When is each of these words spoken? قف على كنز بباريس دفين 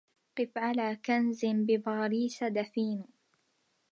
قف 0.37 0.49
على 0.57 0.95
كنز 1.05 1.41
بباريس 1.45 2.43
دفين 2.43 3.03